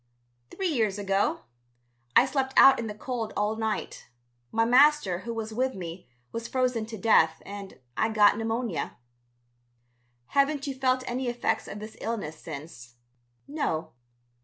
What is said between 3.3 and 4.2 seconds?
all night.